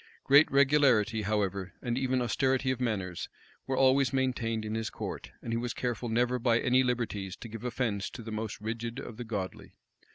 Great 0.23 0.49
regularity, 0.51 1.21
however, 1.21 1.73
and 1.79 1.95
even 1.95 2.23
austerity 2.23 2.71
of 2.71 2.81
manners, 2.81 3.29
were 3.67 3.77
always 3.77 4.11
maintained 4.11 4.65
in 4.65 4.73
his 4.73 4.89
court; 4.89 5.29
and 5.43 5.53
he 5.53 5.57
was 5.57 5.75
careful 5.75 6.09
never 6.09 6.39
by 6.39 6.59
any 6.59 6.81
liberties 6.81 7.35
to 7.35 7.47
give 7.47 7.63
offence 7.63 8.09
to 8.09 8.23
the 8.23 8.31
most 8.31 8.59
rigid 8.59 8.97
of 8.99 9.17
the 9.17 9.23
godly. 9.23 9.75